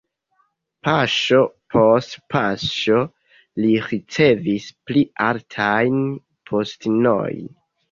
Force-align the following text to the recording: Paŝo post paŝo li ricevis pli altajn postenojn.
Paŝo 0.85 1.41
post 1.73 2.15
paŝo 2.35 3.03
li 3.61 3.75
ricevis 3.91 4.67
pli 4.89 5.07
altajn 5.29 6.03
postenojn. 6.53 7.49